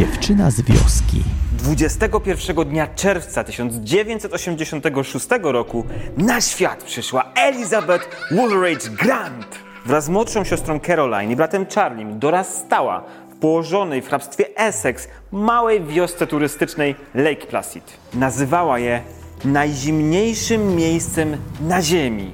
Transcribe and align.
Dziewczyna 0.00 0.50
z 0.50 0.60
wioski. 0.60 1.22
21 1.52 2.56
dnia 2.64 2.86
czerwca 2.86 3.44
1986 3.44 5.26
roku 5.42 5.84
na 6.16 6.40
świat 6.40 6.84
przyszła 6.84 7.32
Elizabeth 7.34 8.08
Woolridge 8.30 8.88
Grant. 8.88 9.58
Wraz 9.86 10.04
z 10.04 10.08
młodszą 10.08 10.44
siostrą 10.44 10.80
Caroline 10.80 11.32
i 11.32 11.36
bratem 11.36 11.66
Charlie 11.74 12.14
dorastała 12.14 13.04
w 13.30 13.36
położonej 13.36 14.02
w 14.02 14.08
hrabstwie 14.08 14.56
Essex 14.56 15.08
małej 15.32 15.84
wiosce 15.84 16.26
turystycznej 16.26 16.94
Lake 17.14 17.46
Placid. 17.46 17.84
Nazywała 18.14 18.78
je 18.78 19.02
najzimniejszym 19.44 20.76
miejscem 20.76 21.36
na 21.60 21.82
ziemi. 21.82 22.30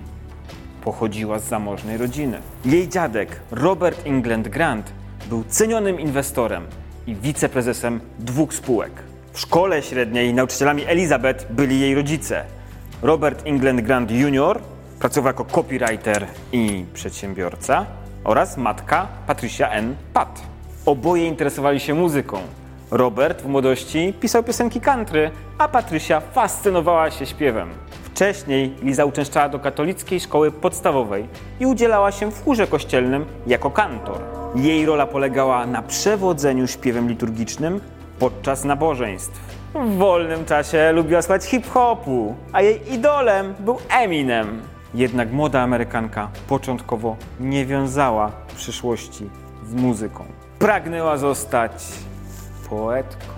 Pochodziła 0.84 1.38
z 1.38 1.48
zamożnej 1.48 1.96
rodziny. 1.96 2.40
Jej 2.64 2.88
dziadek, 2.88 3.40
Robert 3.50 4.06
England 4.06 4.48
Grant, 4.48 4.92
był 5.28 5.44
cenionym 5.48 6.00
inwestorem 6.00 6.66
i 7.06 7.14
wiceprezesem 7.14 8.00
dwóch 8.18 8.54
spółek. 8.54 8.92
W 9.32 9.40
szkole 9.40 9.82
średniej 9.82 10.34
nauczycielami 10.34 10.84
Elizabeth 10.86 11.52
byli 11.52 11.80
jej 11.80 11.94
rodzice. 11.94 12.44
Robert 13.02 13.42
England 13.46 13.80
Grant 13.80 14.10
Jr. 14.10 14.60
pracował 14.98 15.26
jako 15.26 15.44
copywriter 15.44 16.26
i 16.52 16.84
przedsiębiorca 16.94 17.86
oraz 18.24 18.56
matka 18.56 19.06
Patricia 19.26 19.68
N. 19.68 19.96
Pat. 20.14 20.42
Oboje 20.86 21.26
interesowali 21.26 21.80
się 21.80 21.94
muzyką. 21.94 22.38
Robert 22.90 23.42
w 23.42 23.46
młodości 23.46 24.14
pisał 24.20 24.42
piosenki 24.42 24.80
country, 24.80 25.30
a 25.58 25.68
Patrycja 25.68 26.20
fascynowała 26.20 27.10
się 27.10 27.26
śpiewem. 27.26 27.70
Wcześniej 28.04 28.74
Liza 28.82 29.04
uczęszczała 29.04 29.48
do 29.48 29.58
katolickiej 29.58 30.20
szkoły 30.20 30.52
podstawowej 30.52 31.28
i 31.60 31.66
udzielała 31.66 32.12
się 32.12 32.30
w 32.30 32.44
chórze 32.44 32.66
kościelnym 32.66 33.24
jako 33.46 33.70
kantor. 33.70 34.45
Jej 34.56 34.86
rola 34.86 35.06
polegała 35.06 35.66
na 35.66 35.82
przewodzeniu 35.82 36.66
śpiewem 36.66 37.08
liturgicznym 37.08 37.80
podczas 38.18 38.64
nabożeństw. 38.64 39.40
W 39.74 39.96
wolnym 39.96 40.44
czasie 40.44 40.92
lubiła 40.92 41.22
słuchać 41.22 41.44
hip-hopu, 41.44 42.34
a 42.52 42.62
jej 42.62 42.92
idolem 42.92 43.54
był 43.60 43.78
Eminem. 43.90 44.62
Jednak 44.94 45.32
młoda 45.32 45.60
Amerykanka 45.60 46.28
początkowo 46.48 47.16
nie 47.40 47.66
wiązała 47.66 48.32
przyszłości 48.56 49.30
z 49.66 49.74
muzyką. 49.74 50.24
Pragnęła 50.58 51.16
zostać 51.16 51.72
poetką. 52.70 53.32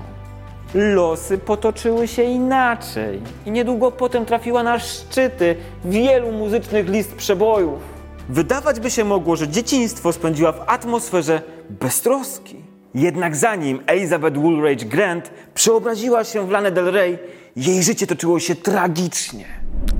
Losy 0.74 1.38
potoczyły 1.38 2.08
się 2.08 2.22
inaczej 2.22 3.20
i 3.46 3.50
niedługo 3.50 3.90
potem 3.90 4.24
trafiła 4.24 4.62
na 4.62 4.78
szczyty 4.78 5.56
wielu 5.84 6.32
muzycznych 6.32 6.88
list 6.88 7.14
przebojów. 7.16 7.97
Wydawać 8.28 8.80
by 8.80 8.90
się 8.90 9.04
mogło, 9.04 9.36
że 9.36 9.48
dzieciństwo 9.48 10.12
spędziła 10.12 10.52
w 10.52 10.60
atmosferze 10.66 11.42
beztroski. 11.70 12.56
Jednak 12.94 13.36
zanim 13.36 13.80
Elizabeth 13.86 14.38
Woolridge 14.38 14.84
Grant 14.84 15.30
przeobraziła 15.54 16.24
się 16.24 16.46
w 16.46 16.50
Lana 16.50 16.70
Del 16.70 16.90
Rey, 16.90 17.18
jej 17.56 17.82
życie 17.82 18.06
toczyło 18.06 18.40
się 18.40 18.54
tragicznie. 18.54 19.44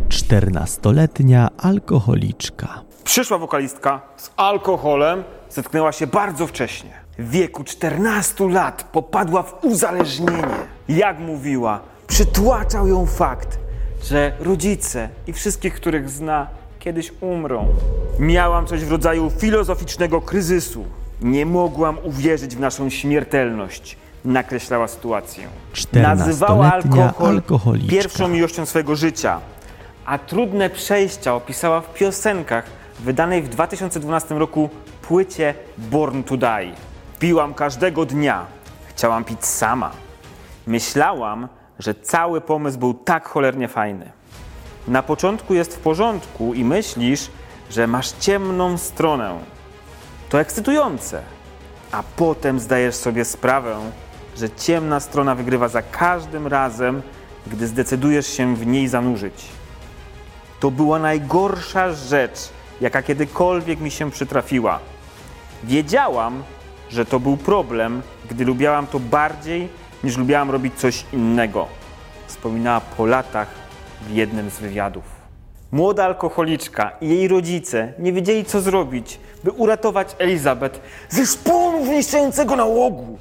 Czternastoletnia 0.09 1.49
alkoholiczka. 1.59 2.83
Przyszła 3.05 3.39
wokalistka 3.39 4.01
z 4.17 4.31
alkoholem 4.37 5.25
zetknęła 5.51 5.93
się 5.93 6.07
bardzo 6.07 6.47
wcześnie. 6.47 6.91
W 7.19 7.31
wieku 7.31 7.65
14 7.65 8.49
lat 8.49 8.85
popadła 8.93 9.43
w 9.43 9.65
uzależnienie. 9.65 10.45
Jak 10.89 11.19
mówiła, 11.19 11.81
przytłaczał 12.07 12.89
ją 12.89 13.07
fakt, 13.07 13.59
że 14.05 14.33
rodzice 14.41 15.09
i 15.27 15.33
wszystkich, 15.33 15.75
których 15.75 16.11
zna, 16.11 16.47
kiedyś 16.79 17.13
umrą. 17.21 17.69
Miałam 18.19 18.67
coś 18.67 18.85
w 18.85 18.91
rodzaju 18.91 19.31
filozoficznego 19.31 20.21
kryzysu. 20.21 20.85
Nie 21.23 21.47
mogłam 21.47 21.99
uwierzyć 22.05 22.57
w 22.57 22.61
naszą 22.61 22.91
śmiertelność. 22.91 23.97
Nakreślała 24.25 24.89
sytuację. 24.89 25.49
Nazywała 25.93 26.73
alkohol 26.73 27.43
pierwszą 27.89 28.29
miłością 28.29 28.67
swojego 28.67 28.97
życia, 28.97 29.41
a 30.07 30.19
trudne 30.19 30.71
przejścia 30.71 31.35
opisała 31.35 31.81
w 31.81 31.95
piosenkach 31.95 32.65
wydanej 33.01 33.43
w 33.43 33.49
2012 33.49 34.35
roku 34.35 34.71
płycie 35.03 35.55
Born 35.79 36.23
to 36.23 36.37
Die. 36.37 36.73
Piłam 37.19 37.55
każdego 37.55 38.07
dnia. 38.07 38.47
Chciałam 38.89 39.25
pić 39.25 39.45
sama. 39.47 39.91
Myślałam, 40.67 41.49
że 41.79 41.95
cały 41.95 42.41
pomysł 42.41 42.79
był 42.79 42.95
tak 42.95 43.29
cholernie 43.29 43.69
fajny. 43.69 44.18
Na 44.89 45.03
początku 45.03 45.55
jest 45.55 45.77
w 45.77 45.79
porządku 45.79 46.55
i 46.55 46.65
myślisz, 46.65 47.31
że 47.71 47.87
masz 47.87 48.13
ciemną 48.13 48.79
stronę. 48.79 49.39
To 50.29 50.41
ekscytujące. 50.41 51.23
A 51.93 52.03
potem 52.17 52.61
zdajesz 52.61 52.95
sobie 52.95 53.25
sprawę, 53.25 53.77
że 54.37 54.51
ciemna 54.51 55.01
strona 55.01 55.35
wygrywa 55.35 55.69
za 55.69 55.83
każdym 55.83 56.47
razem, 56.47 57.03
gdy 57.47 57.67
zdecydujesz 57.67 58.27
się 58.27 58.57
w 58.57 58.67
niej 58.67 58.89
zanurzyć. 58.89 59.45
To 60.61 60.71
była 60.71 60.99
najgorsza 60.99 61.93
rzecz, 61.93 62.49
jaka 62.81 63.03
kiedykolwiek 63.03 63.81
mi 63.81 63.91
się 63.91 64.11
przytrafiła. 64.11 64.79
Wiedziałam, 65.65 66.43
że 66.91 67.05
to 67.05 67.21
był 67.21 67.37
problem, 67.37 68.03
gdy 68.31 68.45
lubiałam 68.45 68.87
to 68.87 69.01
bardziej 69.01 69.69
niż 70.05 70.17
lubiałam 70.17 70.51
robić 70.51 70.75
coś 70.75 71.05
innego. 71.13 71.67
Wspominała 72.27 72.81
po 72.81 73.07
latach 73.07 73.68
w 74.01 74.11
jednym 74.11 74.51
z 74.51 74.59
wywiadów. 74.59 75.19
Młoda 75.73 76.05
alkoholiczka 76.05 76.91
i 77.01 77.09
jej 77.09 77.29
rodzice 77.29 77.93
nie 77.99 78.13
wiedzieli, 78.13 78.45
co 78.45 78.61
zrobić, 78.61 79.21
by 79.45 79.51
uratować 79.51 80.17
Elizabeth 80.19 80.81
ze 81.09 81.27
szponu 81.27 81.85
wniszczającego 81.85 82.57
nałogu. 82.57 83.19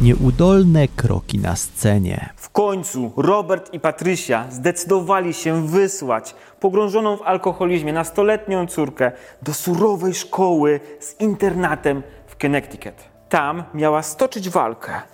Nieudolne 0.00 0.88
kroki 0.88 1.38
na 1.38 1.56
scenie. 1.56 2.28
W 2.36 2.50
końcu 2.50 3.12
Robert 3.16 3.74
i 3.74 3.80
Patrycja 3.80 4.44
zdecydowali 4.50 5.34
się 5.34 5.66
wysłać 5.66 6.34
pogrążoną 6.60 7.16
w 7.16 7.22
alkoholizmie 7.22 7.92
nastoletnią 7.92 8.66
córkę 8.66 9.12
do 9.42 9.54
surowej 9.54 10.14
szkoły 10.14 10.80
z 11.00 11.20
internatem 11.20 12.02
w 12.26 12.36
Connecticut. 12.36 12.94
Tam 13.28 13.64
miała 13.74 14.02
stoczyć 14.02 14.50
walkę 14.50 15.13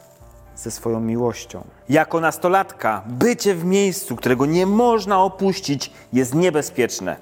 ze 0.63 0.71
swoją 0.71 1.01
miłością. 1.01 1.65
Jako 1.89 2.21
nastolatka 2.21 3.03
bycie 3.07 3.55
w 3.55 3.65
miejscu, 3.65 4.17
którego 4.17 4.47
nie 4.47 4.67
można 4.67 5.23
opuścić, 5.23 5.91
jest 6.13 6.35
niebezpieczne, 6.35 7.17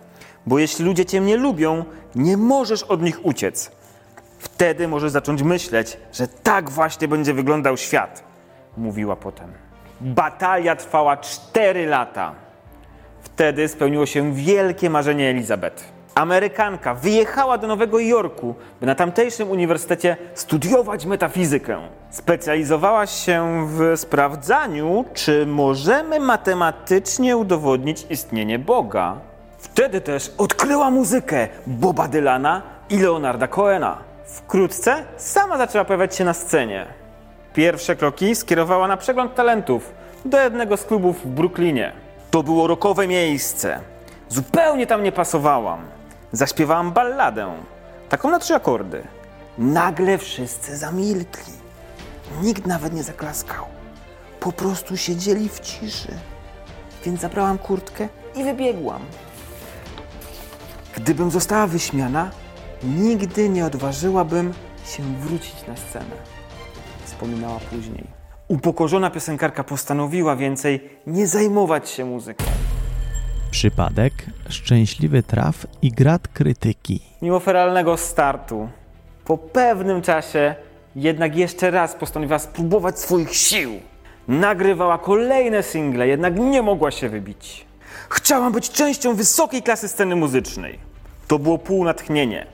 bo 0.47 0.59
jeśli 0.59 0.85
ludzie 0.85 1.05
cię 1.05 1.21
nie 1.21 1.37
lubią, 1.37 1.85
nie 2.15 2.37
możesz 2.37 2.83
od 2.83 3.03
nich 3.03 3.27
uciec. 3.27 3.71
Wtedy 4.39 4.89
możesz 4.89 5.11
zacząć 5.11 5.43
myśleć, 5.43 5.97
że 6.13 6.29
tak 6.29 6.71
właśnie 6.71 7.09
będzie 7.09 7.35
wyglądał 7.35 7.77
świat, 7.77 8.25
mówiła 8.77 9.17
potem. 9.17 9.53
Batalia 10.01 10.77
trwała 10.77 11.17
4 11.17 11.87
lata. 11.87 12.35
Wtedy 13.23 13.69
spełniło 13.69 14.07
się 14.07 14.35
wielkie 14.35 14.91
marzenie 14.91 15.31
Elizabeth. 15.31 15.98
Amerykanka 16.19 16.95
wyjechała 16.95 17.59
do 17.59 17.67
Nowego 17.67 17.99
Jorku, 17.99 18.55
by 18.81 18.87
na 18.87 18.95
tamtejszym 18.95 19.51
uniwersytecie 19.51 20.17
studiować 20.35 21.07
metafizykę. 21.07 21.79
Specjalizowała 22.11 23.07
się 23.07 23.67
w 23.69 23.93
sprawdzaniu, 23.97 25.05
czy 25.15 25.47
możemy 25.47 26.21
matematycznie 26.21 27.37
udowodnić 27.37 28.07
istnienie 28.11 28.59
Boga. 28.59 29.17
Wtedy 29.59 30.01
też 30.01 30.33
odkryła 30.39 30.91
muzykę 30.91 31.49
Boba 31.67 32.09
Dylana 32.09 32.63
i 32.91 32.99
Leonarda 32.99 33.47
Cohena. 33.47 33.99
Wkrótce 34.27 35.05
sama 35.17 35.59
zaczęła 35.59 35.85
pojawiać 35.85 36.17
się 36.17 36.25
na 36.25 36.35
scenie. 36.35 36.87
Pierwsze 37.55 37.97
kroki 37.97 38.35
skierowała 38.35 38.89
na 38.89 38.97
przegląd 38.97 39.35
talentów 39.35 39.95
do 40.25 40.41
jednego 40.41 40.77
z 40.77 40.85
klubów 40.85 41.25
w 41.25 41.27
Brooklynie. 41.27 41.93
To 42.31 42.43
było 42.43 42.67
rokowe 42.67 43.09
miejsce. 43.09 43.81
Zupełnie 44.29 44.87
tam 44.87 45.03
nie 45.03 45.13
pasowałam. 45.13 45.98
Zaśpiewałam 46.33 46.93
balladę, 46.93 47.55
taką 48.09 48.31
na 48.31 48.39
trzy 48.39 48.55
akordy. 48.55 49.03
Nagle 49.59 50.19
wszyscy 50.19 50.77
zamilkli. 50.77 51.53
Nikt 52.43 52.67
nawet 52.67 52.93
nie 52.93 53.03
zaklaskał. 53.03 53.65
Po 54.41 54.53
prostu 54.53 54.97
siedzieli 54.97 55.49
w 55.49 55.61
ciszy. 55.61 56.15
Więc 57.05 57.21
zabrałam 57.21 57.59
kurtkę 57.59 58.09
i 58.35 58.45
wybiegłam. 58.45 59.03
Gdybym 60.97 61.31
została 61.31 61.67
wyśmiana, 61.67 62.31
nigdy 62.83 63.49
nie 63.49 63.67
odważyłabym 63.67 64.55
się 64.87 65.03
wrócić 65.03 65.67
na 65.69 65.77
scenę. 65.77 66.17
Wspominała 67.05 67.61
później. 67.71 68.07
Upokorzona 68.49 69.11
piosenkarka 69.11 69.65
postanowiła 69.65 70.37
więcej 70.37 70.91
nie 71.07 71.27
zajmować 71.27 71.91
się 71.91 72.05
muzyką. 72.05 72.45
Przypadek, 73.51 74.13
szczęśliwy 74.49 75.23
traf 75.23 75.67
i 75.83 75.91
grat 75.91 76.29
krytyki. 76.29 77.01
Mimo 77.23 77.41
feralnego 77.41 77.97
startu, 77.97 78.69
po 79.25 79.39
pewnym 79.39 80.03
czasie 80.03 80.55
jednak 80.97 81.37
jeszcze 81.37 81.71
raz 81.71 81.95
postanowiła 81.95 82.39
spróbować 82.39 82.99
swoich 82.99 83.35
sił. 83.35 83.71
Nagrywała 84.29 84.99
kolejne 84.99 85.63
single, 85.63 86.09
jednak 86.09 86.39
nie 86.39 86.63
mogła 86.63 86.91
się 86.91 87.09
wybić. 87.09 87.67
Chciałam 88.11 88.53
być 88.53 88.71
częścią 88.71 89.15
wysokiej 89.15 89.63
klasy 89.63 89.89
sceny 89.89 90.17
muzycznej. 90.17 90.79
To 91.29 91.39
było 91.39 91.59
półnatchnienie. 91.59 92.47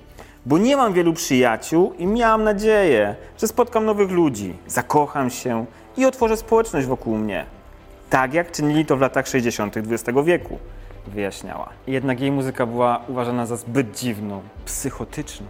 Bo 0.46 0.58
nie 0.58 0.76
mam 0.76 0.92
wielu 0.92 1.12
przyjaciół 1.12 1.92
i 1.98 2.06
miałam 2.06 2.44
nadzieję, 2.44 3.14
że 3.40 3.48
spotkam 3.48 3.84
nowych 3.84 4.10
ludzi, 4.10 4.54
zakocham 4.66 5.30
się 5.30 5.66
i 5.96 6.04
otworzę 6.04 6.36
społeczność 6.36 6.86
wokół 6.86 7.16
mnie. 7.16 7.46
Tak 8.10 8.34
jak 8.34 8.52
czynili 8.52 8.86
to 8.86 8.96
w 8.96 9.00
latach 9.00 9.28
60. 9.28 9.76
XX 9.76 10.18
wieku, 10.24 10.58
wyjaśniała. 11.06 11.68
Jednak 11.86 12.20
jej 12.20 12.30
muzyka 12.30 12.66
była 12.66 13.00
uważana 13.08 13.46
za 13.46 13.56
zbyt 13.56 13.98
dziwną, 13.98 14.42
psychotyczną. 14.64 15.46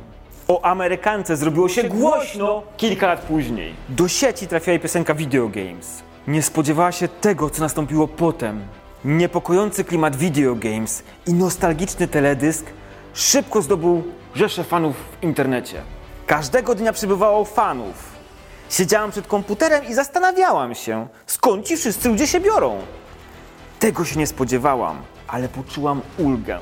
O 0.49 0.65
Amerykance 0.65 1.37
zrobiło 1.37 1.69
się 1.69 1.85
głośno 1.85 2.62
kilka 2.77 3.06
lat 3.06 3.21
później. 3.21 3.75
Do 3.89 4.09
sieci 4.09 4.47
trafiła 4.47 4.73
jej 4.73 4.81
piosenka 4.81 5.15
Video 5.15 5.49
Games. 5.49 6.03
Nie 6.27 6.43
spodziewała 6.43 6.93
się 6.93 7.09
tego, 7.09 7.51
co 7.51 7.62
nastąpiło 7.62 8.09
potem. 8.09 8.61
Niepokojący 9.05 9.85
klimat 9.85 10.17
Video 10.17 10.55
Games 10.55 11.03
i 11.27 11.35
nostalgiczny 11.35 12.09
teledysk 12.09 12.67
szybko 13.15 13.62
zdobył 13.62 14.03
rzesze 14.35 14.65
fanów 14.65 14.97
w 14.97 15.25
internecie. 15.25 15.83
Każdego 16.27 16.75
dnia 16.75 16.93
przybywało 16.93 17.45
fanów. 17.45 18.15
Siedziałam 18.71 19.11
przed 19.11 19.27
komputerem 19.27 19.85
i 19.85 19.95
zastanawiałam 19.95 20.75
się, 20.75 21.07
skąd 21.27 21.67
ci 21.67 21.77
wszyscy 21.77 22.09
ludzie 22.09 22.27
się 22.27 22.41
biorą. 22.41 22.79
Tego 23.79 24.05
się 24.05 24.19
nie 24.19 24.27
spodziewałam, 24.27 25.03
ale 25.35 25.49
poczułam 25.49 26.01
ulgę. 26.19 26.59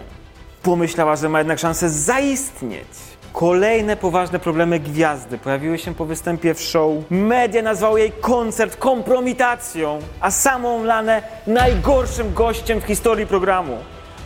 Pomyślała, 0.63 1.17
że 1.17 1.29
ma 1.29 1.39
jednak 1.39 1.59
szansę 1.59 1.91
zaistnieć. 1.91 2.89
Kolejne 3.33 3.97
poważne 3.97 4.39
problemy 4.39 4.81
gwiazdy 4.81 5.39
pojawiły 5.39 5.79
się 5.79 5.95
po 5.95 6.05
występie 6.05 6.55
w 6.55 6.61
show. 6.61 6.93
Media 7.11 7.63
nazwały 7.63 8.01
jej 8.01 8.13
koncert 8.13 8.77
kompromitacją, 8.77 9.99
a 10.21 10.31
samą 10.31 10.85
Lanę 10.85 11.23
najgorszym 11.47 12.35
gościem 12.35 12.81
w 12.81 12.85
historii 12.85 13.27
programu. 13.27 13.79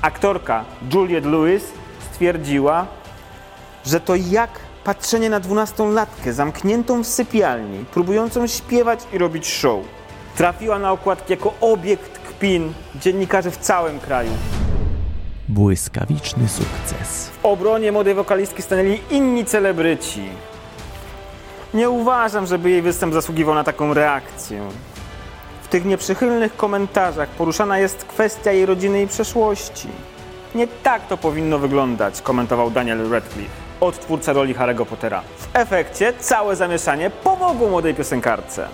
Aktorka 0.03 0.65
Juliette 0.95 1.29
Lewis 1.29 1.65
stwierdziła, 2.11 2.87
że 3.87 4.01
to 4.01 4.15
jak 4.15 4.51
patrzenie 4.85 5.31
na 5.31 5.41
dwunastolatkę 5.41 6.33
zamkniętą 6.33 7.03
w 7.03 7.07
sypialni, 7.07 7.85
próbującą 7.85 8.47
śpiewać 8.47 9.01
i 9.13 9.19
robić 9.19 9.49
show. 9.49 9.81
Trafiła 10.37 10.79
na 10.79 10.93
okładki 10.93 11.33
jako 11.33 11.55
obiekt 11.61 12.25
kpin 12.37 12.73
dziennikarzy 12.94 13.50
w 13.50 13.56
całym 13.56 14.00
kraju. 14.00 14.31
Błyskawiczny 15.49 16.49
sukces. 16.49 17.29
W 17.29 17.47
obronie 17.47 17.93
młodej 17.93 18.15
wokalistki 18.15 18.62
stanęli 18.62 19.00
inni 19.11 19.44
celebryci. 19.44 20.23
Nie 21.75 21.91
uważam, 21.91 22.47
żeby 22.47 22.71
jej 22.71 22.83
występ 22.83 23.15
zasługiwał 23.15 23.55
na 23.55 23.65
taką 23.65 23.94
reakcję. 23.94 24.69
W 25.62 25.69
tych 25.69 25.85
nieprzychylnych 25.85 26.56
komentarzach 26.56 27.29
poruszana 27.29 27.79
jest 27.79 28.05
kwestia 28.05 28.53
jej 28.53 28.67
rodziny 28.67 29.03
i 29.03 29.06
przeszłości. 29.06 29.88
Nie 30.55 30.67
tak 30.67 31.06
to 31.06 31.17
powinno 31.17 31.59
wyglądać, 31.59 32.23
komentował 32.23 32.71
Daniel 32.71 33.11
Radcliffe, 33.11 33.53
odtwórca 33.81 34.33
roli 34.33 34.55
Harry'ego 34.55 34.87
Pottera. 34.87 35.23
W 35.38 35.49
efekcie 35.53 36.12
całe 36.21 36.56
zamieszanie 36.56 37.11
pomogło 37.11 37.69
młodej 37.69 37.94
piosenkarce. 37.94 38.69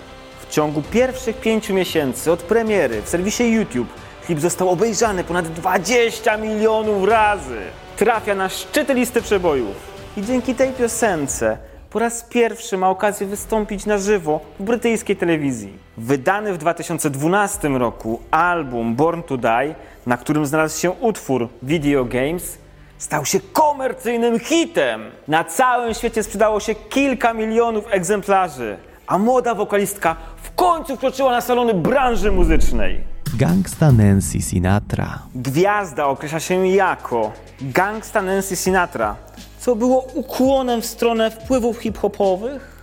W 0.53 0.55
ciągu 0.55 0.81
pierwszych 0.81 1.39
pięciu 1.39 1.73
miesięcy 1.73 2.31
od 2.31 2.43
premiery 2.43 3.01
w 3.01 3.09
serwisie 3.09 3.43
YouTube 3.51 3.87
klip 4.25 4.39
został 4.39 4.69
obejrzany 4.69 5.23
ponad 5.23 5.47
20 5.47 6.37
milionów 6.37 7.09
razy. 7.09 7.57
Trafia 7.97 8.35
na 8.35 8.49
szczyty 8.49 8.93
listy 8.93 9.21
przebojów. 9.21 9.75
I 10.17 10.21
dzięki 10.21 10.55
tej 10.55 10.73
piosence 10.73 11.57
po 11.89 11.99
raz 11.99 12.23
pierwszy 12.23 12.77
ma 12.77 12.89
okazję 12.89 13.27
wystąpić 13.27 13.85
na 13.85 13.97
żywo 13.97 14.39
w 14.59 14.63
brytyjskiej 14.63 15.15
telewizji. 15.15 15.73
Wydany 15.97 16.53
w 16.53 16.57
2012 16.57 17.67
roku 17.67 18.21
album 18.31 18.95
Born 18.95 19.21
to 19.23 19.37
Die, 19.37 19.75
na 20.05 20.17
którym 20.17 20.45
znalazł 20.45 20.79
się 20.79 20.91
utwór 20.91 21.49
Video 21.63 22.05
Games, 22.05 22.57
stał 22.97 23.25
się 23.25 23.39
komercyjnym 23.53 24.39
hitem. 24.39 25.11
Na 25.27 25.43
całym 25.43 25.93
świecie 25.93 26.23
sprzedało 26.23 26.59
się 26.59 26.75
kilka 26.75 27.33
milionów 27.33 27.85
egzemplarzy, 27.89 28.77
a 29.07 29.17
młoda 29.17 29.55
wokalistka 29.55 30.15
w 30.43 30.55
końcu 30.55 30.95
wkroczyła 30.95 31.31
na 31.31 31.41
salony 31.41 31.73
branży 31.73 32.31
muzycznej. 32.31 33.03
Gangsta 33.37 33.91
Nancy 33.91 34.41
Sinatra. 34.41 35.19
Gwiazda 35.35 36.05
określa 36.05 36.39
się 36.39 36.67
jako 36.67 37.31
gangsta 37.61 38.21
Nancy 38.21 38.55
Sinatra, 38.55 39.15
co 39.59 39.75
było 39.75 40.01
ukłonem 40.13 40.81
w 40.81 40.85
stronę 40.85 41.31
wpływów 41.31 41.77
hip-hopowych, 41.77 42.73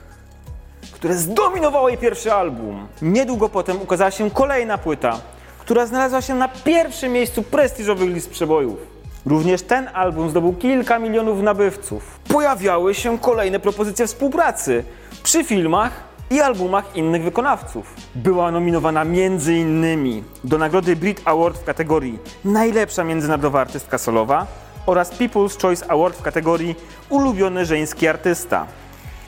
które 0.92 1.14
zdominowało 1.14 1.88
jej 1.88 1.98
pierwszy 1.98 2.32
album. 2.32 2.86
Niedługo 3.02 3.48
potem 3.48 3.82
ukazała 3.82 4.10
się 4.10 4.30
kolejna 4.30 4.78
płyta, 4.78 5.20
która 5.58 5.86
znalazła 5.86 6.22
się 6.22 6.34
na 6.34 6.48
pierwszym 6.48 7.12
miejscu 7.12 7.42
prestiżowych 7.42 8.10
list 8.10 8.30
przebojów. 8.30 8.78
Również 9.26 9.62
ten 9.62 9.88
album 9.94 10.30
zdobył 10.30 10.52
kilka 10.52 10.98
milionów 10.98 11.42
nabywców. 11.42 12.20
Pojawiały 12.28 12.94
się 12.94 13.18
kolejne 13.18 13.60
propozycje 13.60 14.06
współpracy 14.06 14.84
przy 15.22 15.44
filmach 15.44 16.09
i 16.30 16.40
albumach 16.40 16.96
innych 16.96 17.22
wykonawców. 17.22 17.94
Była 18.14 18.50
nominowana 18.50 19.02
m.in. 19.02 20.24
do 20.44 20.58
nagrody 20.58 20.96
Brit 20.96 21.22
Award 21.24 21.58
w 21.58 21.64
kategorii 21.64 22.18
Najlepsza 22.44 23.04
międzynarodowa 23.04 23.60
artystka 23.60 23.98
solowa 23.98 24.46
oraz 24.86 25.12
People's 25.12 25.62
Choice 25.62 25.90
Award 25.90 26.16
w 26.16 26.22
kategorii 26.22 26.74
Ulubiony 27.08 27.66
żeński 27.66 28.08
artysta. 28.08 28.66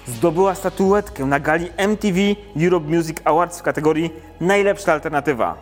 Zdobyła 0.07 0.55
statuetkę 0.55 1.25
na 1.25 1.41
gali 1.41 1.69
MTV 1.77 2.19
Europe 2.65 2.87
Music 2.97 3.17
Awards 3.25 3.59
w 3.59 3.63
kategorii 3.63 4.11
Najlepsza 4.41 4.93
alternatywa. 4.93 5.57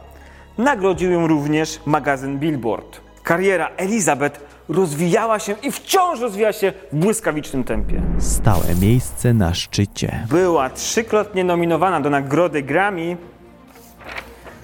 Nagrodził 0.58 1.10
ją 1.10 1.26
również 1.26 1.81
magazyn 1.87 2.38
Billboard. 2.38 3.09
Kariera 3.30 3.70
Elizabeth 3.76 4.40
rozwijała 4.68 5.38
się 5.38 5.54
i 5.62 5.72
wciąż 5.72 6.20
rozwija 6.20 6.52
się 6.52 6.72
w 6.92 6.96
błyskawicznym 6.96 7.64
tempie. 7.64 8.02
Stałe 8.18 8.74
miejsce 8.80 9.34
na 9.34 9.54
szczycie. 9.54 10.26
Była 10.30 10.70
trzykrotnie 10.70 11.44
nominowana 11.44 12.00
do 12.00 12.10
nagrody 12.10 12.62
Grammy, 12.62 13.16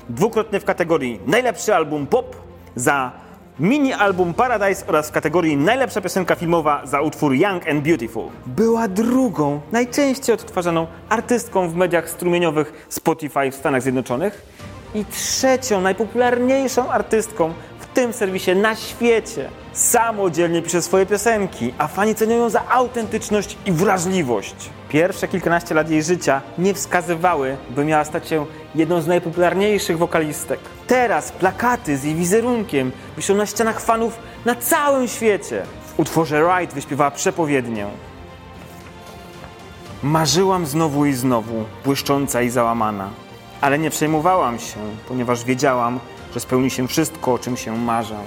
dwukrotnie 0.09 0.61
w 0.61 0.65
kategorii 0.65 1.21
Najlepszy 1.27 1.75
album 1.75 2.07
pop 2.07 2.37
za 2.77 3.13
mini 3.61 3.93
album 3.93 4.35
Paradise 4.35 4.87
oraz 4.87 5.09
w 5.09 5.13
kategorii 5.13 5.57
Najlepsza 5.57 6.01
piosenka 6.01 6.35
filmowa 6.35 6.87
za 6.87 7.01
utwór 7.01 7.35
Young 7.35 7.69
and 7.69 7.85
Beautiful. 7.85 8.29
Była 8.47 8.89
drugą, 8.89 9.61
najczęściej 9.73 10.35
odtwarzaną 10.35 10.87
artystką 11.09 11.69
w 11.69 11.75
mediach 11.75 12.11
strumieniowych 12.11 12.87
Spotify 12.89 13.51
w 13.51 13.55
Stanach 13.55 13.83
Zjednoczonych 13.83 14.43
i 14.95 15.05
trzecią, 15.05 15.81
najpopularniejszą 15.81 16.91
artystką 16.91 17.53
tym 17.97 18.13
serwisie 18.13 18.57
na 18.57 18.77
świecie. 18.77 19.51
Samodzielnie 19.73 20.63
pisze 20.63 20.83
swoje 20.83 21.07
piosenki, 21.07 21.75
a 21.79 21.89
fani 21.89 22.15
cenią 22.15 22.37
ją 22.37 22.51
za 22.51 22.69
autentyczność 22.69 23.57
i 23.67 23.73
wrażliwość. 23.73 24.55
Pierwsze 24.89 25.29
kilkanaście 25.29 25.75
lat 25.75 25.91
jej 25.91 26.03
życia 26.03 26.43
nie 26.59 26.75
wskazywały, 26.75 27.57
by 27.71 27.85
miała 27.85 28.05
stać 28.05 28.29
się 28.29 28.47
jedną 28.75 29.01
z 29.01 29.07
najpopularniejszych 29.07 29.99
wokalistek. 29.99 30.61
Teraz 30.87 31.33
plakaty 31.33 31.97
z 31.97 32.05
jej 32.05 32.15
wizerunkiem 32.15 32.93
wiszą 33.17 33.35
na 33.35 33.47
ścianach 33.47 33.81
fanów 33.81 34.19
na 34.45 34.55
całym 34.55 35.09
świecie. 35.09 35.63
W 35.87 36.01
utworze 36.01 36.41
Ride 36.41 36.75
wyśpiewała 36.75 37.11
przepowiednię. 37.11 37.87
Marzyłam 40.03 40.67
znowu 40.67 41.07
i 41.07 41.13
znowu, 41.13 41.65
błyszcząca 41.85 42.43
i 42.43 42.51
załamana. 42.51 43.11
Ale 43.61 43.79
nie 43.79 43.91
przejmowałam 43.91 44.59
się, 44.59 44.81
ponieważ 45.09 45.45
wiedziałam, 45.45 46.01
że 46.37 46.41
spełni 46.41 46.71
się 46.71 46.89
wszystko, 46.89 47.33
o 47.33 47.39
czym 47.39 47.57
się 47.57 47.77
marzę. 47.77 48.19